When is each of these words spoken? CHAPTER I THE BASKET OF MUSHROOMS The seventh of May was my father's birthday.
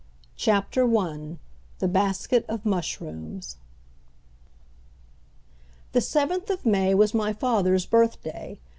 CHAPTER 0.35 0.97
I 0.97 1.37
THE 1.77 1.87
BASKET 1.87 2.45
OF 2.49 2.65
MUSHROOMS 2.65 3.57
The 5.91 6.01
seventh 6.01 6.49
of 6.49 6.65
May 6.65 6.95
was 6.95 7.13
my 7.13 7.33
father's 7.33 7.85
birthday. 7.85 8.57